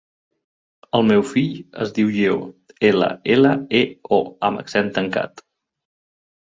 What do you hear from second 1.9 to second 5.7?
diu Lleó: ela, ela, e, o amb accent tancat.